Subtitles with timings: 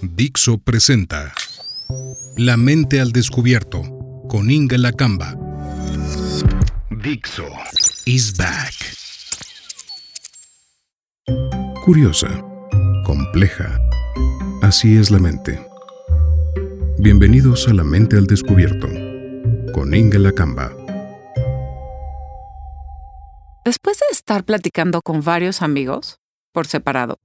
[0.00, 1.32] Dixo presenta
[2.36, 3.82] La mente al descubierto
[4.28, 5.34] con Inga Lacamba.
[7.02, 7.44] Dixo
[8.04, 8.74] is back.
[11.84, 12.28] Curiosa,
[13.04, 13.76] compleja.
[14.62, 15.66] Así es la mente.
[16.98, 18.86] Bienvenidos a La mente al descubierto
[19.72, 20.70] con Inga Lacamba.
[23.64, 26.20] Después de estar platicando con varios amigos,
[26.58, 27.20] por separado,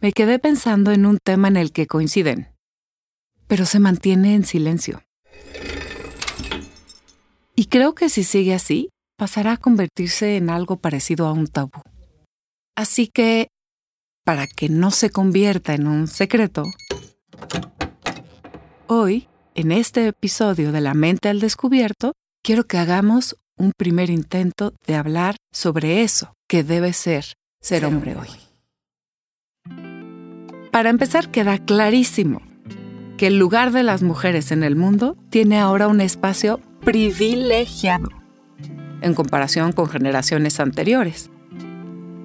[0.00, 2.54] me quedé pensando en un tema en el que coinciden,
[3.48, 5.02] pero se mantiene en silencio.
[7.56, 11.82] Y creo que si sigue así, pasará a convertirse en algo parecido a un tabú.
[12.76, 13.48] Así que,
[14.24, 16.62] para que no se convierta en un secreto,
[18.86, 19.26] hoy,
[19.56, 24.94] en este episodio de La mente al descubierto, quiero que hagamos un primer intento de
[24.94, 28.45] hablar sobre eso que debe ser ser hombre hoy.
[30.76, 32.42] Para empezar, queda clarísimo
[33.16, 38.10] que el lugar de las mujeres en el mundo tiene ahora un espacio privilegiado
[39.00, 41.30] en comparación con generaciones anteriores.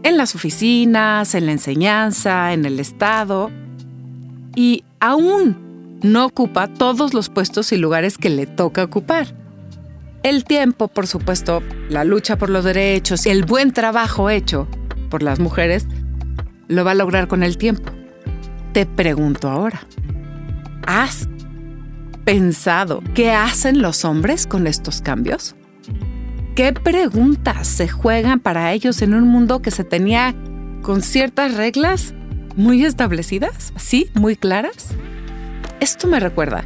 [0.04, 3.50] En las oficinas, en la enseñanza, en el Estado,
[4.54, 9.28] y aún no ocupa todos los puestos y lugares que le toca ocupar.
[10.24, 14.68] El tiempo, por supuesto, la lucha por los derechos y el buen trabajo hecho
[15.10, 15.88] por las mujeres
[16.68, 18.01] lo va a lograr con el tiempo.
[18.74, 19.82] Te pregunto ahora,
[20.88, 21.28] ¿has
[22.24, 25.56] pensado qué hacen los hombres con estos cambios?
[26.56, 30.34] ¿Qué preguntas se juegan para ellos en un mundo que se tenía
[30.84, 32.14] con ciertas reglas
[32.56, 33.74] muy establecidas?
[33.76, 34.10] ¿Sí?
[34.14, 34.88] ¿Muy claras?
[35.82, 36.64] Esto me recuerda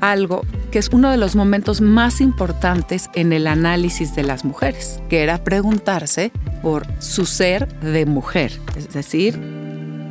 [0.00, 5.00] algo que es uno de los momentos más importantes en el análisis de las mujeres,
[5.08, 9.38] que era preguntarse por su ser de mujer, es decir,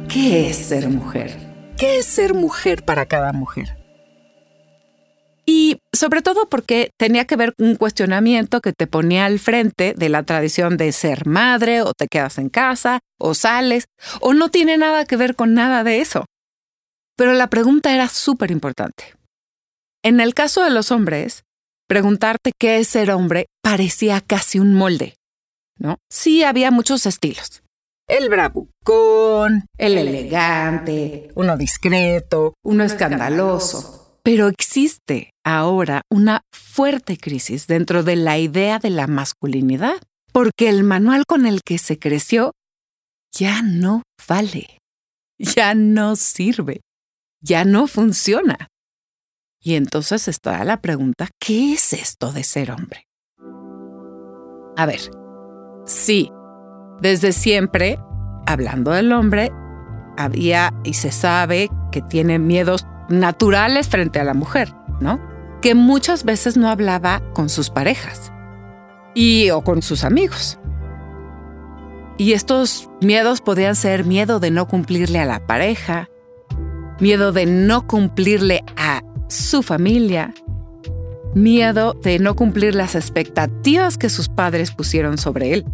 [0.07, 1.37] ¿qué es ser mujer?
[1.77, 3.77] ¿Qué es ser mujer para cada mujer?
[5.45, 10.09] Y sobre todo porque tenía que ver un cuestionamiento que te ponía al frente de
[10.09, 13.85] la tradición de ser madre o te quedas en casa o sales
[14.19, 16.25] o no tiene nada que ver con nada de eso.
[17.15, 19.15] Pero la pregunta era súper importante.
[20.03, 21.43] En el caso de los hombres,
[21.87, 25.15] preguntarte qué es ser hombre parecía casi un molde,
[25.77, 25.97] ¿no?
[26.09, 27.61] Sí había muchos estilos.
[28.07, 34.21] El bravucón, el elegante, uno discreto, uno escandaloso.
[34.23, 40.01] Pero existe ahora una fuerte crisis dentro de la idea de la masculinidad,
[40.31, 42.53] porque el manual con el que se creció
[43.33, 44.79] ya no vale,
[45.37, 46.79] ya no sirve,
[47.41, 48.69] ya no funciona.
[49.61, 53.03] Y entonces está la pregunta, ¿qué es esto de ser hombre?
[54.77, 55.01] A ver,
[55.85, 56.31] sí,
[57.01, 57.99] desde siempre,
[58.45, 59.51] hablando del hombre,
[60.17, 65.19] había y se sabe que tiene miedos naturales frente a la mujer, ¿no?
[65.61, 68.31] Que muchas veces no hablaba con sus parejas
[69.13, 70.59] y o con sus amigos.
[72.17, 76.09] Y estos miedos podían ser miedo de no cumplirle a la pareja,
[76.99, 80.33] miedo de no cumplirle a su familia,
[81.35, 85.65] miedo de no cumplir las expectativas que sus padres pusieron sobre él.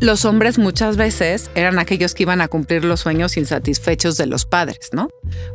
[0.00, 4.46] Los hombres muchas veces eran aquellos que iban a cumplir los sueños insatisfechos de los
[4.46, 5.08] padres, ¿no?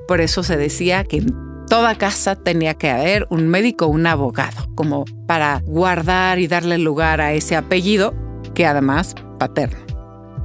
[0.08, 4.06] Por eso se decía que en toda casa tenía que haber un médico o un
[4.06, 8.14] abogado, como para guardar y darle lugar a ese apellido,
[8.54, 9.80] que además paterno.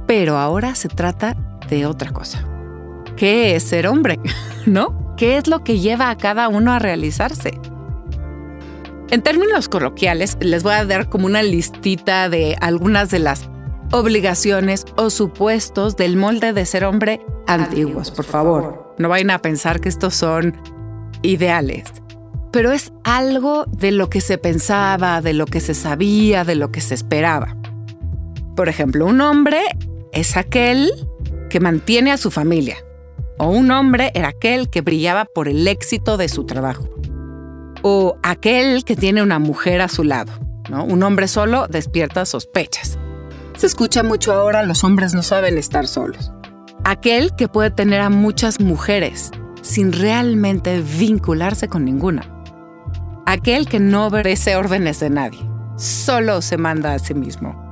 [0.07, 1.35] Pero ahora se trata
[1.69, 2.47] de otra cosa.
[3.17, 4.17] ¿Qué es ser hombre?
[4.65, 5.09] ¿No?
[5.19, 7.59] qué es lo que lleva a cada uno a realizarse.
[9.11, 13.49] En términos coloquiales, les voy a dar como una listita de algunas de las
[13.91, 18.95] obligaciones o supuestos del molde de ser hombre antiguos, por favor.
[18.97, 20.55] No vayan a pensar que estos son
[21.21, 21.85] ideales,
[22.51, 26.71] pero es algo de lo que se pensaba, de lo que se sabía, de lo
[26.71, 27.55] que se esperaba.
[28.55, 29.61] Por ejemplo, un hombre
[30.11, 30.91] es aquel
[31.49, 32.77] que mantiene a su familia,
[33.37, 36.89] o un hombre era aquel que brillaba por el éxito de su trabajo.
[37.81, 40.33] O aquel que tiene una mujer a su lado.
[40.69, 40.83] ¿no?
[40.83, 42.99] Un hombre solo despierta sospechas.
[43.59, 46.31] Se escucha mucho ahora, los hombres no saben estar solos.
[46.85, 52.23] Aquel que puede tener a muchas mujeres sin realmente vincularse con ninguna.
[53.25, 55.39] Aquel que no obedece órdenes de nadie,
[55.75, 57.69] solo se manda a sí mismo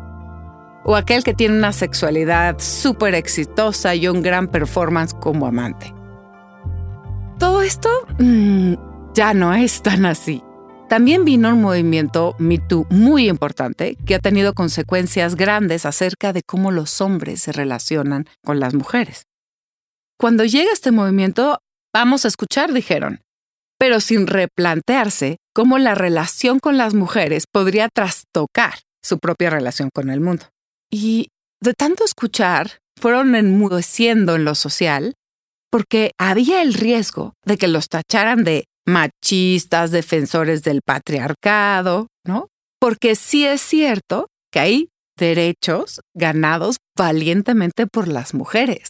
[0.88, 5.94] o aquel que tiene una sexualidad súper exitosa y un gran performance como amante.
[7.38, 7.90] Todo esto
[8.20, 8.74] mm,
[9.14, 10.42] ya no es tan así.
[10.90, 16.72] También vino un movimiento Me muy importante que ha tenido consecuencias grandes acerca de cómo
[16.72, 19.24] los hombres se relacionan con las mujeres.
[20.18, 21.60] Cuando llega este movimiento,
[22.00, 23.22] Vamos a escuchar, dijeron,
[23.80, 30.12] pero sin replantearse cómo la relación con las mujeres podría trastocar su propia relación con
[30.12, 30.46] el mundo.
[30.92, 31.30] Y
[31.60, 35.16] de tanto escuchar, fueron enmudeciendo en lo social
[35.72, 42.48] porque había el riesgo de que los tacharan de machistas, defensores del patriarcado, ¿no?
[42.80, 48.90] Porque sí es cierto que hay derechos ganados valientemente por las mujeres,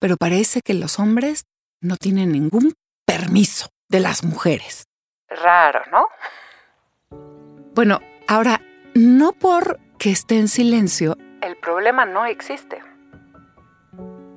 [0.00, 1.44] pero parece que los hombres
[1.82, 2.74] no tienen ningún
[3.06, 4.84] permiso de las mujeres.
[5.28, 6.08] Raro, ¿no?
[7.74, 8.60] Bueno, ahora,
[8.94, 12.87] no por que esté en silencio, el problema no existe.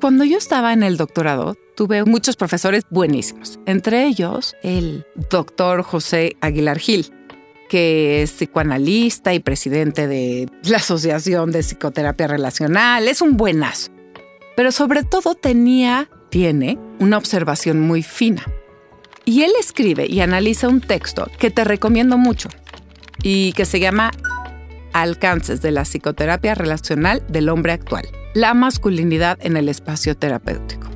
[0.01, 6.38] Cuando yo estaba en el doctorado, tuve muchos profesores buenísimos, entre ellos el doctor José
[6.42, 7.13] Aguilar Gil,
[7.69, 13.92] que es psicoanalista y presidente de la Asociación de Psicoterapia Relacional, es un buenazo.
[14.56, 18.44] Pero sobre todo tenía, tiene, una observación muy fina.
[19.24, 22.50] Y él escribe y analiza un texto que te recomiendo mucho
[23.21, 24.09] y que se llama
[24.94, 30.87] Alcances de la psicoterapia relacional del hombre actual, la masculinidad en el espacio terapéutico.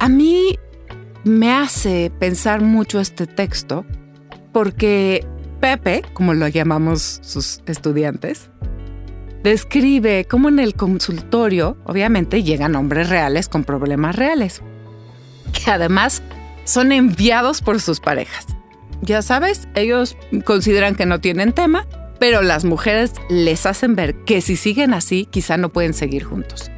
[0.00, 0.58] A mí
[1.24, 3.84] me hace pensar mucho este texto
[4.52, 5.26] porque
[5.60, 8.50] Pepe, como lo llamamos sus estudiantes,
[9.42, 14.62] describe cómo en el consultorio obviamente llegan hombres reales con problemas reales,
[15.52, 16.22] que además
[16.64, 18.46] son enviados por sus parejas.
[19.00, 21.86] Ya sabes, ellos consideran que no tienen tema,
[22.18, 26.70] pero las mujeres les hacen ver que si siguen así, quizá no pueden seguir juntos.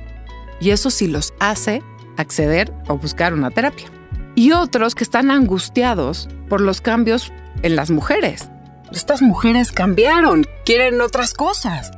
[0.60, 1.82] Y eso sí los hace
[2.16, 3.86] acceder o buscar una terapia.
[4.34, 7.32] Y otros que están angustiados por los cambios
[7.62, 8.50] en las mujeres.
[8.92, 11.90] Estas mujeres cambiaron, quieren otras cosas.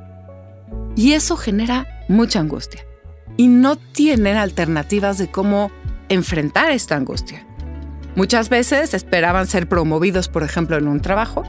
[0.94, 2.84] Y eso genera mucha angustia.
[3.36, 5.70] Y no tienen alternativas de cómo
[6.08, 7.46] enfrentar esta angustia.
[8.14, 11.44] Muchas veces esperaban ser promovidos, por ejemplo, en un trabajo,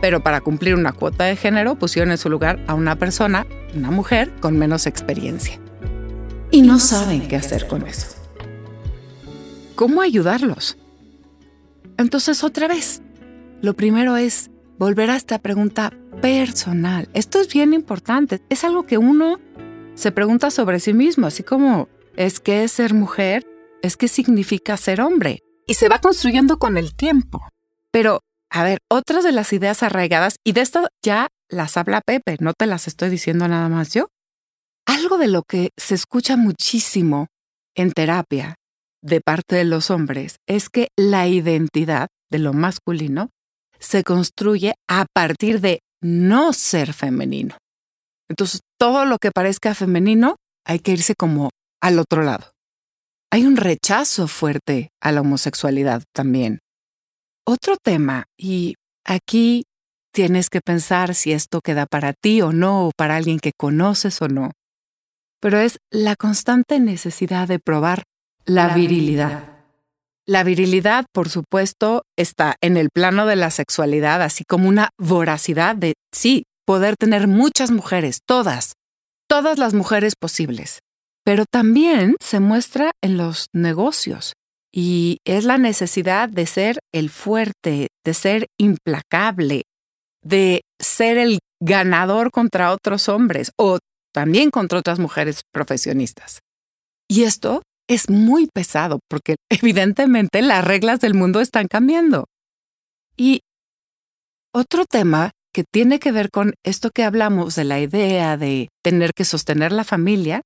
[0.00, 3.90] pero para cumplir una cuota de género pusieron en su lugar a una persona, una
[3.90, 5.60] mujer, con menos experiencia.
[6.50, 8.08] Y no saben qué hacer con eso.
[9.74, 10.76] ¿Cómo ayudarlos?
[11.96, 13.02] Entonces, otra vez,
[13.62, 17.08] lo primero es volver a esta pregunta personal.
[17.14, 18.42] Esto es bien importante.
[18.48, 19.38] Es algo que uno
[19.94, 23.46] se pregunta sobre sí mismo, así como, ¿es que es ser mujer?
[23.82, 25.42] ¿Es que significa ser hombre?
[25.70, 27.46] y se va construyendo con el tiempo.
[27.92, 32.36] Pero, a ver, otras de las ideas arraigadas, y de esto ya las habla Pepe,
[32.40, 34.08] no te las estoy diciendo nada más yo.
[34.86, 37.28] Algo de lo que se escucha muchísimo
[37.76, 38.56] en terapia
[39.02, 43.30] de parte de los hombres es que la identidad de lo masculino
[43.78, 47.56] se construye a partir de no ser femenino.
[48.28, 50.36] Entonces, todo lo que parezca femenino
[50.66, 51.50] hay que irse como
[51.80, 52.50] al otro lado
[53.32, 56.58] hay un rechazo fuerte a la homosexualidad también.
[57.52, 59.64] Otro tema, y aquí
[60.14, 64.22] tienes que pensar si esto queda para ti o no, o para alguien que conoces
[64.22, 64.52] o no,
[65.40, 68.04] pero es la constante necesidad de probar
[68.44, 69.64] la virilidad.
[70.26, 75.74] La virilidad, por supuesto, está en el plano de la sexualidad, así como una voracidad
[75.74, 78.74] de, sí, poder tener muchas mujeres, todas,
[79.28, 80.78] todas las mujeres posibles.
[81.24, 84.34] Pero también se muestra en los negocios
[84.72, 89.62] y es la necesidad de ser el fuerte, de ser implacable,
[90.22, 93.78] de ser el ganador contra otros hombres o
[94.12, 96.40] también contra otras mujeres profesionistas.
[97.08, 102.26] Y esto es muy pesado porque evidentemente las reglas del mundo están cambiando.
[103.16, 103.40] Y
[104.52, 109.12] otro tema que tiene que ver con esto que hablamos de la idea de tener
[109.14, 110.42] que sostener la familia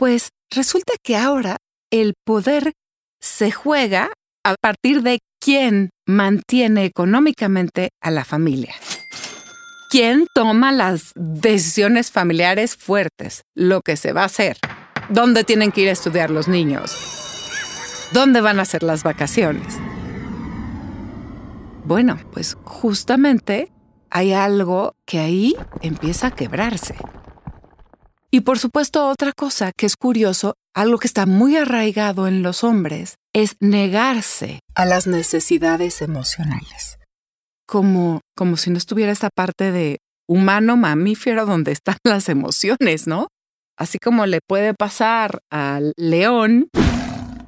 [0.00, 1.58] pues resulta que ahora
[1.92, 2.72] el poder
[3.20, 4.12] se juega
[4.44, 8.74] a partir de quién mantiene económicamente a la familia.
[9.90, 13.42] ¿Quién toma las decisiones familiares fuertes?
[13.54, 14.56] Lo que se va a hacer.
[15.08, 16.94] ¿Dónde tienen que ir a estudiar los niños?
[18.12, 19.78] ¿Dónde van a ser las vacaciones?
[21.84, 23.72] Bueno, pues justamente
[24.10, 26.94] hay algo que ahí empieza a quebrarse.
[28.30, 32.64] Y por supuesto, otra cosa que es curioso, algo que está muy arraigado en los
[32.64, 36.98] hombres, es negarse a las necesidades emocionales.
[37.66, 39.98] Como, como si no estuviera esta parte de
[40.28, 43.28] humano mamífero donde están las emociones, ¿no?
[43.76, 46.68] Así como le puede pasar al león,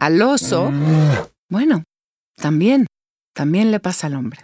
[0.01, 0.73] al oso,
[1.51, 1.85] bueno,
[2.37, 2.87] también,
[3.35, 4.41] también le pasa al hombre.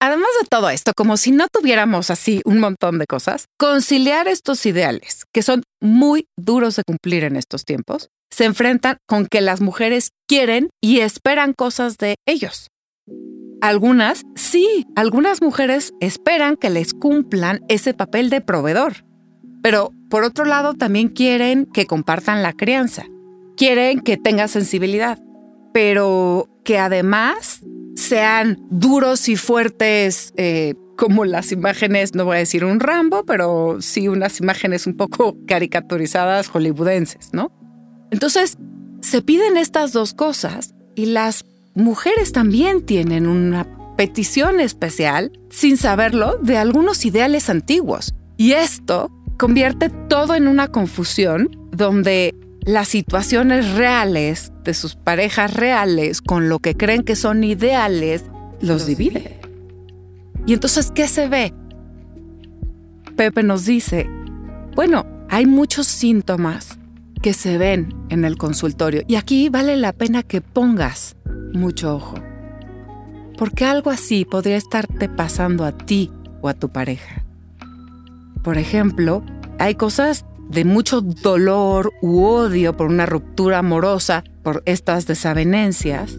[0.00, 4.66] Además de todo esto, como si no tuviéramos así un montón de cosas, conciliar estos
[4.66, 9.60] ideales, que son muy duros de cumplir en estos tiempos, se enfrentan con que las
[9.60, 12.68] mujeres quieren y esperan cosas de ellos.
[13.62, 19.04] Algunas, sí, algunas mujeres esperan que les cumplan ese papel de proveedor.
[19.62, 23.06] Pero por otro lado también quieren que compartan la crianza.
[23.56, 25.18] Quieren que tenga sensibilidad.
[25.72, 27.60] Pero que además
[27.94, 33.80] sean duros y fuertes, eh, como las imágenes, no voy a decir un Rambo, pero
[33.80, 37.52] sí unas imágenes un poco caricaturizadas hollywoodenses, ¿no?
[38.10, 38.58] Entonces,
[39.00, 41.44] se piden estas dos cosas y las
[41.74, 48.12] mujeres también tienen una petición especial, sin saberlo, de algunos ideales antiguos.
[48.36, 52.34] Y esto convierte todo en una confusión donde
[52.66, 58.24] las situaciones reales de sus parejas reales con lo que creen que son ideales
[58.60, 59.38] los divide.
[60.46, 61.54] Y entonces, ¿qué se ve?
[63.16, 64.10] Pepe nos dice,
[64.74, 66.78] bueno, hay muchos síntomas
[67.22, 71.16] que se ven en el consultorio y aquí vale la pena que pongas
[71.54, 72.16] mucho ojo.
[73.38, 77.24] Porque algo así podría estarte pasando a ti o a tu pareja.
[78.42, 79.24] Por ejemplo,
[79.58, 86.18] hay cosas de mucho dolor u odio por una ruptura amorosa, por estas desavenencias.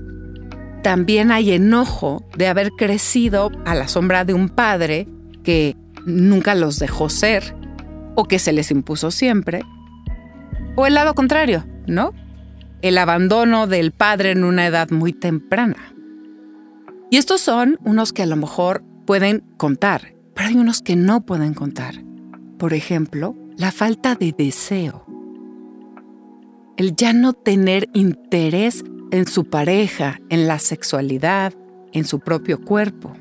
[0.84, 5.08] También hay enojo de haber crecido a la sombra de un padre
[5.44, 7.56] que nunca los dejó ser
[8.16, 9.62] o que se les impuso siempre.
[10.76, 12.14] O el lado contrario, ¿no?
[12.82, 15.94] El abandono del padre en una edad muy temprana.
[17.10, 21.26] Y estos son unos que a lo mejor pueden contar, pero hay unos que no
[21.26, 22.04] pueden contar.
[22.60, 25.04] Por ejemplo, la falta de deseo.
[26.78, 31.54] El ya no tener interés en su pareja, en la sexualidad,
[31.92, 33.14] en su propio cuerpo.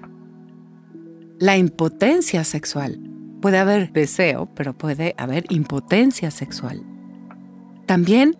[1.39, 3.01] La impotencia sexual.
[3.41, 6.83] Puede haber deseo, pero puede haber impotencia sexual.
[7.87, 8.37] También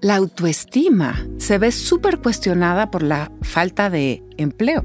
[0.00, 4.84] la autoestima se ve súper cuestionada por la falta de empleo.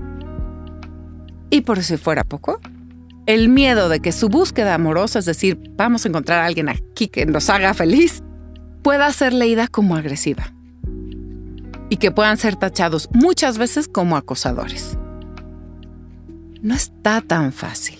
[1.49, 2.59] Y por si fuera poco,
[3.33, 7.07] el miedo de que su búsqueda amorosa, es decir, vamos a encontrar a alguien aquí
[7.07, 8.21] que nos haga feliz,
[8.83, 10.53] pueda ser leída como agresiva
[11.89, 14.97] y que puedan ser tachados muchas veces como acosadores.
[16.61, 17.97] No está tan fácil.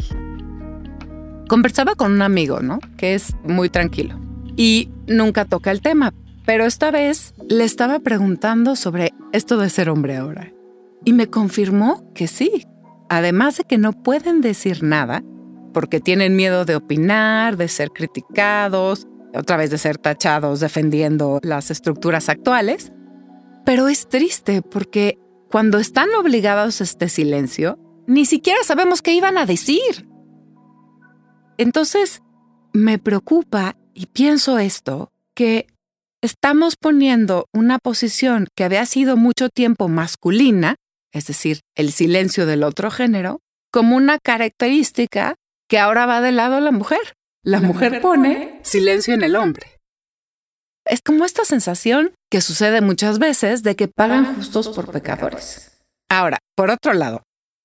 [1.47, 2.79] Conversaba con un amigo, ¿no?
[2.97, 4.19] Que es muy tranquilo
[4.57, 6.13] y nunca toca el tema,
[6.45, 10.51] pero esta vez le estaba preguntando sobre esto de ser hombre ahora.
[11.05, 12.65] Y me confirmó que sí,
[13.12, 15.22] además de que no pueden decir nada,
[15.74, 21.72] porque tienen miedo de opinar, de ser criticados, otra vez de ser tachados defendiendo las
[21.72, 22.94] estructuras actuales.
[23.65, 27.77] Pero es triste porque cuando están obligados a este silencio,
[28.08, 30.08] ni siquiera sabemos qué iban a decir.
[31.58, 32.22] Entonces,
[32.72, 35.68] me preocupa y pienso esto, que
[36.22, 40.75] estamos poniendo una posición que había sido mucho tiempo masculina
[41.13, 43.39] es decir, el silencio del otro género,
[43.72, 45.36] como una característica
[45.70, 47.13] que ahora va del lado de la mujer.
[47.44, 49.80] La, mujer, pone silencio en el hombre.
[50.86, 55.80] Es como esta sensación que sucede muchas veces de que pagan justos por pecadores.
[56.10, 57.24] Ahora, por otro lado,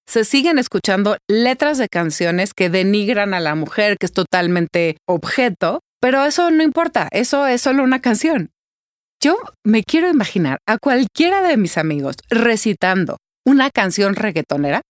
[0.08, 5.80] se siguen escuchando letras de canciones que denigran a la mujer, que es totalmente objeto,
[6.00, 8.50] pero eso no importa, eso es solo una canción.
[9.22, 14.82] Yo me quiero imaginar a cualquiera de mis amigos recitando una canción reggaetonera,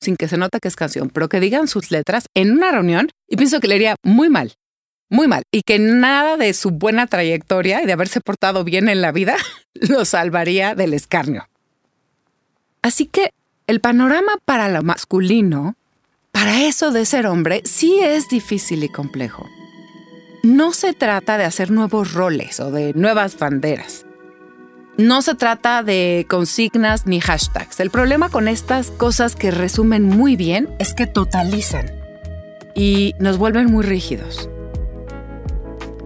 [0.00, 3.08] sin que se note que es canción, pero que digan sus letras en una reunión
[3.28, 4.54] y pienso que le iría muy mal,
[5.08, 9.00] muy mal, y que nada de su buena trayectoria y de haberse portado bien en
[9.00, 9.36] la vida
[9.74, 11.48] lo salvaría del escarnio.
[12.82, 13.30] Así que
[13.66, 15.76] el panorama para lo masculino,
[16.32, 19.46] para eso de ser hombre, sí es difícil y complejo.
[20.42, 24.06] No se trata de hacer nuevos roles o de nuevas banderas.
[25.00, 27.80] No se trata de consignas ni hashtags.
[27.80, 31.90] El problema con estas cosas que resumen muy bien es que totalizan
[32.74, 34.50] y nos vuelven muy rígidos.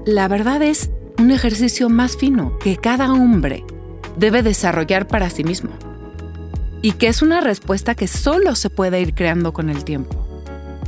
[0.06, 3.64] La verdad es un ejercicio más fino que cada hombre
[4.16, 5.72] debe desarrollar para sí mismo
[6.80, 10.24] y que es una respuesta que solo se puede ir creando con el tiempo,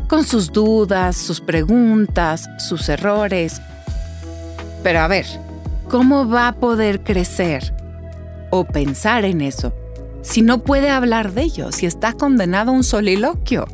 [0.07, 3.61] con sus dudas, sus preguntas, sus errores.
[4.85, 5.27] Pero a ver,
[5.89, 7.75] ¿cómo va a poder crecer
[8.59, 9.73] o pensar en eso
[10.27, 13.65] si no puede hablar de ello, si está condenado a un soliloquio?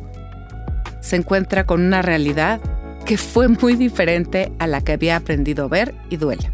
[1.01, 2.61] Se encuentra con una realidad
[3.05, 6.51] que fue muy diferente a la que había aprendido a ver y duele.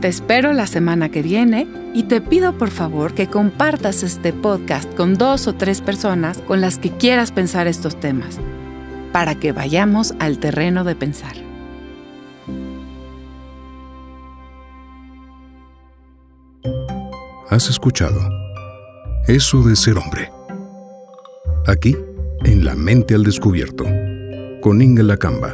[0.01, 4.93] Te espero la semana que viene y te pido por favor que compartas este podcast
[4.95, 8.39] con dos o tres personas con las que quieras pensar estos temas,
[9.11, 11.33] para que vayamos al terreno de pensar.
[17.49, 18.21] Has escuchado
[19.27, 20.31] Eso de ser hombre.
[21.67, 21.97] Aquí,
[22.45, 23.83] en La Mente al Descubierto,
[24.61, 25.51] con Inga Lacamba.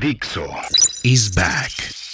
[0.00, 0.46] Dixo
[1.02, 2.07] is back.